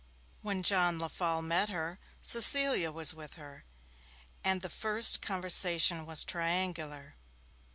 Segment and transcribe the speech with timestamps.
[0.41, 3.65] When John Lefolle met her, Cecilia was with her,
[4.43, 7.17] and the first conversation was triangular.